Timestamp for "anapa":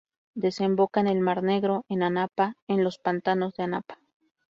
2.01-2.55, 3.65-3.99